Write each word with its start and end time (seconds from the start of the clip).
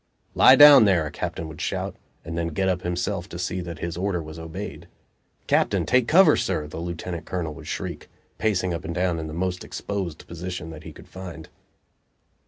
"Lie 0.33 0.55
down, 0.55 0.85
there!" 0.85 1.05
a 1.05 1.11
captain 1.11 1.47
would 1.47 1.61
shout, 1.61 1.95
and 2.25 2.35
then 2.35 2.47
get 2.47 2.67
up 2.67 2.81
himself 2.81 3.29
to 3.29 3.37
see 3.37 3.61
that 3.61 3.77
his 3.77 3.97
order 3.97 4.19
was 4.19 4.39
obeyed. 4.39 4.87
"Captain, 5.45 5.85
take 5.85 6.07
cover, 6.07 6.35
sir!" 6.35 6.65
the 6.65 6.79
lieutenant 6.79 7.27
colonel 7.27 7.53
would 7.53 7.67
shriek, 7.67 8.09
pacing 8.39 8.73
up 8.73 8.83
and 8.83 8.95
down 8.95 9.19
in 9.19 9.27
the 9.27 9.33
most 9.35 9.63
exposed 9.63 10.25
position 10.27 10.71
that 10.71 10.81
he 10.85 10.91
could 10.91 11.07
find. 11.07 11.49